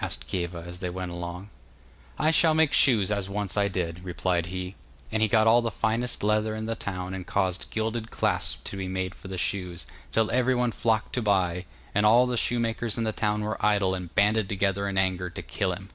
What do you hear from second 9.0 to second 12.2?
for the shoes, till everyone flocked to buy, and